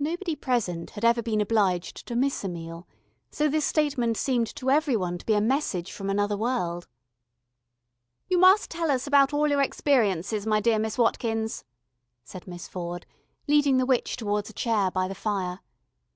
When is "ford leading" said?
12.66-13.76